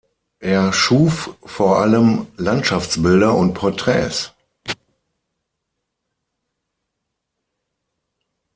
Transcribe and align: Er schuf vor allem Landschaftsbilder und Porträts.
Er 0.39 0.73
schuf 0.73 1.35
vor 1.45 1.77
allem 1.77 2.25
Landschaftsbilder 2.35 3.35
und 3.37 3.53
Porträts. 3.53 4.33